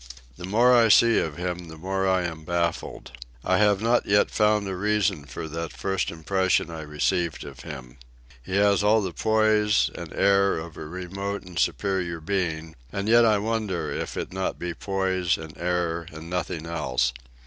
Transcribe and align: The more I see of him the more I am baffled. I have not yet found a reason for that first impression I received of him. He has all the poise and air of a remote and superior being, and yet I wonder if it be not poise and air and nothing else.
The 0.35 0.45
more 0.47 0.75
I 0.75 0.87
see 0.89 1.19
of 1.19 1.37
him 1.37 1.67
the 1.67 1.77
more 1.77 2.07
I 2.07 2.23
am 2.23 2.43
baffled. 2.43 3.11
I 3.43 3.59
have 3.59 3.83
not 3.83 4.07
yet 4.07 4.31
found 4.31 4.67
a 4.67 4.75
reason 4.75 5.25
for 5.25 5.47
that 5.49 5.71
first 5.77 6.09
impression 6.09 6.71
I 6.71 6.81
received 6.81 7.43
of 7.43 7.59
him. 7.59 7.99
He 8.41 8.55
has 8.55 8.83
all 8.83 9.03
the 9.03 9.13
poise 9.13 9.91
and 9.93 10.11
air 10.13 10.57
of 10.57 10.75
a 10.75 10.85
remote 10.87 11.43
and 11.43 11.59
superior 11.59 12.19
being, 12.19 12.75
and 12.91 13.07
yet 13.07 13.25
I 13.25 13.37
wonder 13.37 13.91
if 13.91 14.17
it 14.17 14.31
be 14.31 14.35
not 14.37 14.57
poise 14.79 15.37
and 15.37 15.55
air 15.55 16.07
and 16.11 16.31
nothing 16.31 16.65
else. 16.65 17.13